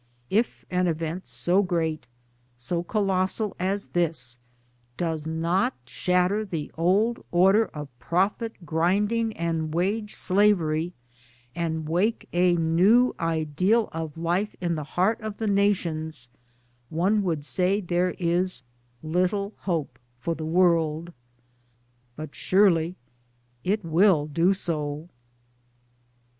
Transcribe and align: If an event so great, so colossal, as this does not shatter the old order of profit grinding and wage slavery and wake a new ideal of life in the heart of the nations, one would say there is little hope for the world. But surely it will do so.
If 0.31 0.65
an 0.71 0.87
event 0.87 1.27
so 1.27 1.61
great, 1.61 2.07
so 2.57 2.81
colossal, 2.81 3.55
as 3.59 3.85
this 3.89 4.39
does 4.97 5.27
not 5.27 5.75
shatter 5.85 6.43
the 6.43 6.71
old 6.75 7.23
order 7.31 7.65
of 7.67 7.87
profit 7.99 8.65
grinding 8.65 9.31
and 9.37 9.75
wage 9.75 10.15
slavery 10.15 10.93
and 11.53 11.87
wake 11.87 12.27
a 12.33 12.55
new 12.55 13.13
ideal 13.19 13.89
of 13.91 14.17
life 14.17 14.55
in 14.59 14.73
the 14.73 14.83
heart 14.97 15.21
of 15.21 15.37
the 15.37 15.45
nations, 15.45 16.29
one 16.89 17.21
would 17.21 17.45
say 17.45 17.79
there 17.79 18.15
is 18.17 18.63
little 19.03 19.53
hope 19.55 19.99
for 20.19 20.33
the 20.33 20.43
world. 20.47 21.13
But 22.15 22.33
surely 22.33 22.95
it 23.63 23.85
will 23.85 24.25
do 24.25 24.51
so. 24.55 25.09